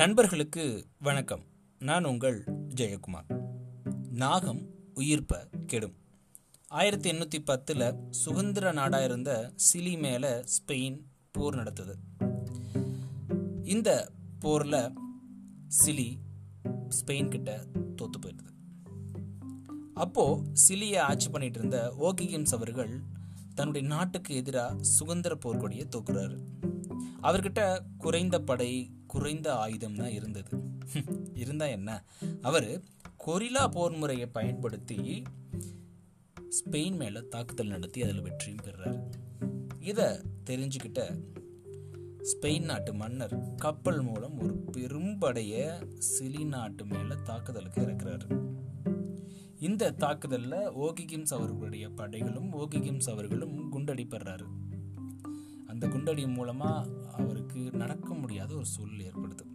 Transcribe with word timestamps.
நண்பர்களுக்கு 0.00 0.86
வணக்கம். 0.98 1.44
நான் 1.78 2.04
உங்கள் 2.04 2.44
ஜெயக்குமார். 2.74 3.42
நாகம் 4.10 4.66
உயிர்ப்ப 4.94 5.48
கெடும். 5.66 5.94
ஆயிரத்தி 6.66 7.10
எண்ணூற்றி 7.10 7.38
பத்தில் 7.44 7.94
சுதந்திர 8.10 8.72
நாடாக 8.72 9.04
இருந்த 9.04 9.52
சிலி 9.72 9.98
மேலே 9.98 10.28
ஸ்பெயின் 10.28 11.00
போர் 11.30 11.54
நடத்துது. 11.54 11.94
இந்த 13.64 14.10
போரில் 14.38 14.98
சிலி 15.84 16.16
ஸ்பெயின் 16.88 17.28
கிட்ட 17.28 17.64
தோத்து 18.02 18.26
போயிடுது. 18.26 18.50
அப்போது 19.94 20.52
சிலியை 20.68 20.98
ஆட்சி 20.98 21.28
பண்ணிட்டு 21.28 21.58
இருந்த 21.58 21.94
ஓகிகிம்ஸ் 22.00 22.54
அவர்கள் 22.54 23.02
தன்னுடைய 23.54 23.86
நாட்டுக்கு 23.86 24.34
எதிராக 24.34 24.82
சுதந்திர 24.82 25.38
போர்க்கொடியை 25.44 25.88
தூக்குறாரு. 25.96 26.38
அவர்கிட்ட 27.22 27.78
குறைந்த 27.98 28.40
படை 28.40 28.90
குறைந்த 29.10 29.48
ஆயுதம் 29.56 29.94
தான் 29.94 30.10
இருந்தது. 30.10 30.56
இருந்தா 31.34 31.66
என்ன? 31.66 31.90
அவர் 32.42 32.68
கொரிலா 33.26 33.64
போர் 33.70 33.96
முறையை 33.96 34.26
பயன்படுத்தி 34.26 34.98
ஸ்பெயின் 36.50 36.96
மேல 36.96 37.20
தாக்குதல் 37.20 37.66
நடத்தி 37.66 38.02
அதில் 38.02 38.22
வெற்றியும் 38.22 38.64
பெறார். 38.64 39.00
இதை 39.80 40.08
தெரிஞ்சுக்கிட்ட 40.50 41.00
ஸ்பெயின் 42.22 42.64
நாட்டு 42.64 42.94
மன்னர் 42.94 43.36
கப்பல் 43.56 44.00
மூலம் 44.02 44.38
ஒரு 44.40 44.54
பெரும்படைய 44.72 45.54
சிலி 46.08 46.44
நாட்டு 46.44 46.84
மேல 46.84 47.14
தாக்குதலுக்கு 47.14 47.80
இறக்குறாரு. 47.80 48.28
இந்த 49.58 49.92
தாக்குதலில் 49.92 50.58
ஓகிகிம்ஸ் 50.78 51.34
அவர்களுடைய 51.34 51.88
படைகளும் 51.88 52.52
ஓகிகிம்ஸ் 52.52 53.10
அவர்களும் 53.10 53.56
குண்டடிப்படுறாரு 53.72 54.46
அந்த 55.70 55.86
குண்டடி 55.86 56.24
மூலமாக 56.34 56.88
அவருக்கு 57.12 57.60
நடக்க 57.82 58.14
முடியாத 58.14 58.54
ஒரு 58.54 58.66
சூழல் 58.74 59.06
ஏற்படுது 59.10 59.46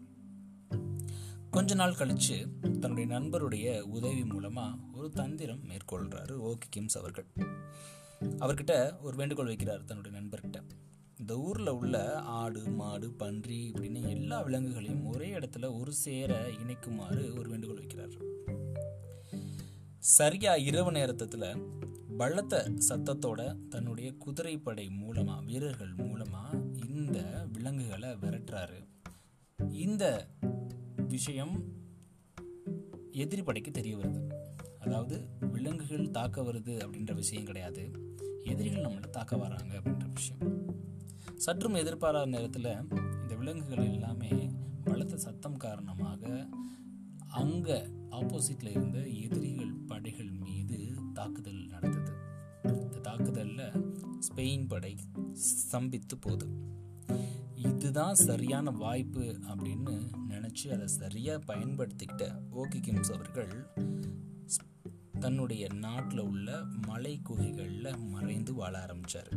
கொஞ்ச 1.52 1.74
நாள் 1.74 1.96
கழித்து 1.96 2.38
தன்னுடைய 2.62 3.08
நண்பருடைய 3.16 3.82
உதவி 3.82 4.24
மூலமாக 4.26 4.78
ஒரு 4.94 5.10
தந்திரம் 5.10 5.64
மேற்கொள்கிறாரு 5.70 6.34
ஓகே 6.50 6.68
கிம்ஸ் 6.76 6.98
அவர்கள். 7.02 7.28
அவர்கிட்ட 8.22 8.74
ஒரு 9.02 9.16
வேண்டுகோள் 9.18 9.52
வைக்கிறார் 9.54 9.84
தன்னுடைய 9.84 10.14
நண்பர்கிட்ட. 10.18 10.58
இந்த 11.20 11.34
ஊரில் 11.38 11.68
உள்ள 11.68 11.96
ஆடு 12.40 12.62
மாடு 12.80 13.10
பன்றி 13.12 13.72
இப்படின்னு 13.72 14.10
எல்லா 14.10 14.42
விலங்குகளையும் 14.42 15.06
ஒரே 15.06 15.30
இடத்துல 15.38 15.80
ஒரு 15.80 15.94
சேர 15.94 16.48
இணைக்குமாறு 16.50 17.40
ஒரு 17.40 17.50
வேண்டுகோள் 17.50 17.82
வைக்கிறார். 17.84 18.16
சரியா 20.06 20.56
இரவு 20.56 20.92
நேரத்துல 20.92 21.66
பலத்த 22.18 22.72
சத்தத்தோட 22.90 23.56
தன்னுடைய 23.70 24.14
குதிரைப்படை 24.14 24.88
மூலமா 24.88 25.46
வீரர்கள் 25.46 25.96
மூலமா 25.96 26.72
இந்த 26.90 27.46
விலங்குகளை 27.52 28.10
விரட்டுறாரு. 28.10 28.88
இந்த 29.70 30.28
விஷயம் 31.08 31.64
எதிரிப்படைக்கு 33.12 33.72
தெரிய 33.72 33.98
வருது. 33.98 34.34
அதாவது 34.80 35.28
விலங்குகள் 35.40 36.12
தாக்க 36.12 36.42
வருது 36.42 36.80
அப்படின்ற 36.86 37.14
விஷயம் 37.14 37.44
கிடையாது. 37.44 37.92
எதிரிகள் 38.44 38.84
நம்மளை 38.84 39.10
தாக்க 39.10 39.38
வராங்க 39.38 39.78
அப்படின்ற 39.78 40.14
விஷயம். 40.14 40.66
சற்றும் 41.36 41.74
எதிர்பாராத 41.74 42.26
நேரத்தில் 42.26 42.90
இந்த 43.22 43.36
விலங்குகள் 43.36 43.92
எல்லாமே 43.92 44.45
அங்கே 47.36 47.78
ஆப்போசிட்ல 48.10 48.70
இருந்த 48.70 49.00
எதிரிகள் 49.00 49.74
படைகள் 49.88 50.32
மீது 50.44 50.78
தாக்குதல் 51.14 51.64
நடந்தது. 51.66 52.14
இந்த 52.64 52.98
தாக்குதலில் 53.00 53.68
ஸ்பெயின் 54.28 54.68
படை 54.68 54.94
ஸ்தம்பித்து 55.48 56.16
போகுது. 56.20 56.48
இதுதான் 57.56 58.14
சரியான 58.14 58.72
வாய்ப்பு 58.72 59.24
அப்படின்னு 59.48 59.96
நினச்சி 60.30 60.66
அதை 60.74 60.88
சரியாக 60.88 61.54
பயன்படுத்திக்கிட்ட 61.54 62.26
ஓகே 62.56 62.80
கிம்ஸ் 62.88 63.12
அவர்கள் 63.14 63.54
தன்னுடைய 65.20 65.68
நாட்டில் 65.76 66.20
உள்ள 66.20 66.50
மலை 66.88 67.14
குகைகளில் 67.24 67.92
மறைந்து 68.06 68.54
வாழ 68.54 68.74
ஆரம்பித்தார் 68.82 69.32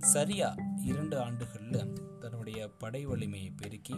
சரியா 0.00 0.54
இரண்டு 0.82 1.20
ஆண்டுகளில் 1.20 1.94
தன்னுடைய 2.20 2.68
படை 2.68 3.06
வலிமையை 3.06 3.50
பெருக்கி 3.50 3.94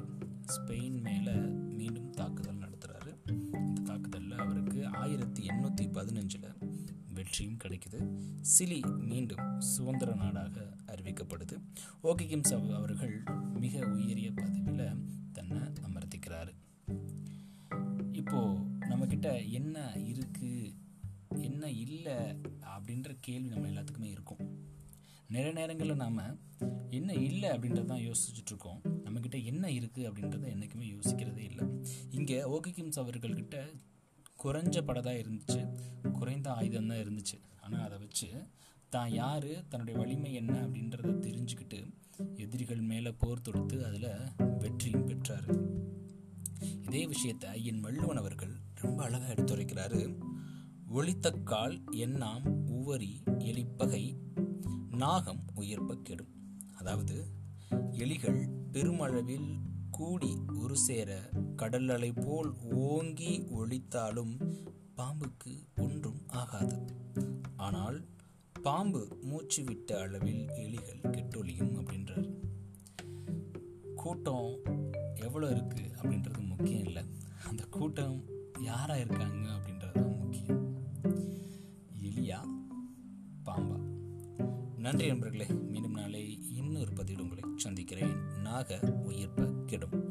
ஸ்பெயின் 0.47 1.01
மேலே 1.01 1.33
மீண்டும் 1.79 2.11
தாக்குதல் 2.11 2.59
நடத்துகிறாரு 2.59 3.13
இந்த 3.27 3.81
தாக்குதலில் 3.85 4.39
அவருக்கு 4.39 4.87
ஆயிரத்தி 4.87 5.47
எண்ணூற்றி 5.47 5.89
பதினஞ்சில் 5.93 6.49
வெற்றியும் 7.15 7.59
கிடைக்குது. 7.65 8.19
சிலி 8.59 8.99
மீண்டும் 8.99 9.61
சுதந்திர 9.61 10.15
நாடாக 10.15 10.69
அறிவிக்கப்படுது. 10.87 11.63
ஓகிகிம்ஸ் 12.03 12.73
அவர்கள் 12.73 13.23
மிக 13.61 13.87
உயரிய 13.87 14.33
பதவியில் 14.33 14.97
தன்னை 15.33 15.59
அமர்த்திக்கிறாரு. 15.59 16.55
இப்போ 18.13 18.59
நம்மக்கிட்ட 18.81 19.51
என்ன 19.51 19.93
இருக்கு 19.95 20.75
என்ன 21.29 21.71
இல்லை 21.71 22.17
அப்படின்ற 22.77 23.17
கேள்வி 23.21 23.49
நம்ம 23.49 23.69
எல்லாத்துக்குமே 23.69 24.11
இருக்கும். 24.11 24.71
நிறைய 25.35 25.53
நேரங்களில் 25.59 26.03
நாம் 26.03 26.19
என்ன 26.97 27.13
இல்லை 27.29 27.49
அப்படின்றத 27.55 27.87
தான் 27.91 28.05
யோசிச்சுட்ருக்கோம். 28.09 28.81
நம்மக்கிட்ட 29.05 29.39
என்ன 29.51 29.65
இருக்குது 29.79 30.07
அப்படின்றத 30.09 30.45
என்றைக்குமே 30.53 30.87
யோசிக்கிறதே 30.95 31.45
இல்லை. 31.51 31.65
இங்கே 32.19 32.39
ஓகிகிம்ஸ் 32.55 33.01
அவர்கள்கிட்ட 33.03 33.59
குறைஞ்ச 34.43 34.77
படதாக 34.89 35.21
இருந்துச்சு. 35.23 35.61
குறைந்த 36.19 36.49
ஆயுதம் 36.59 36.91
தான் 36.91 37.03
இருந்துச்சு. 37.05 37.37
ஆனால் 37.65 37.85
அதை 37.87 37.99
வச்சு 37.99 38.29
தான் 38.95 39.13
யார் 39.13 39.51
தன்னுடைய 39.71 39.95
வலிமை 40.01 40.33
என்ன 40.41 40.55
அப்படின்றத 40.65 41.13
தெரிஞ்சுக்கிட்டு 41.27 41.81
எதிரிகள் 42.45 42.83
மேலே 42.91 43.13
போர் 43.23 43.45
தொடுத்து 43.47 43.77
அதில் 43.89 44.11
வெற்றியும் 44.63 45.07
பெற்றார். 45.11 45.49
இதே 46.87 47.03
விஷயத்தை 47.13 47.51
என் 47.71 47.81
வள்ளுவன் 47.81 48.21
அவர்கள் 48.23 48.53
ரொம்ப 48.83 48.99
அழகாக 49.07 49.35
எடுத்துரைக்கிறாரு. 49.35 50.03
ஒளித்தக்கால் 50.99 51.77
எண்ணாம் 52.05 52.47
உவரி 52.79 53.13
எலிப்பகை 53.51 54.05
நாகம் 54.97 55.41
உயர்ப்ப 55.55 55.97
கெடும். 55.97 56.33
அதாவது 56.75 57.27
எலிகள் 57.93 58.49
பெருமளவில் 58.73 59.59
கூடி 59.91 60.39
ஒரு 60.59 60.77
சேர 60.77 61.31
கடல் 61.57 61.89
அலை 61.89 62.13
போல் 62.13 62.55
ஓங்கி 62.71 63.47
ஒழித்தாலும் 63.57 64.35
பாம்புக்கு 64.97 65.67
ஒன்றும் 65.77 66.21
ஆகாது. 66.27 66.85
ஆனால் 67.57 68.09
பாம்பு 68.63 69.19
மூச்சு 69.23 69.65
விட்ட 69.65 70.01
அளவில் 70.01 70.49
எலிகள் 70.49 71.11
கெட்டொழியும் 71.11 71.75
அப்படின்றார். 71.77 72.29
கூட்டம் 73.95 74.59
எவ்வளோ 75.15 75.49
இருக்குது 75.49 75.91
அப்படின்றது 76.03 76.47
முக்கியம் 76.47 76.85
இல்லை. 76.85 77.05
அந்த 77.49 77.65
கூட்டம் 77.65 78.25
யாராக 78.61 79.01
இருக்காங்க 79.01 79.49
அப்படின்றது 79.49 79.82
நன்றி 84.93 85.07
நண்பர்களே. 85.07 85.47
மீண்டும் 85.71 85.93
நாளை 85.93 86.39
இன்னொரு 86.57 86.93
பதிவில் 86.93 87.23
உங்களை 87.23 87.51
சந்திக்கிறேன். 87.57 88.17
நாக 88.43 88.79
உயிர்ப்பு 88.81 89.65
கெடும். 89.67 90.02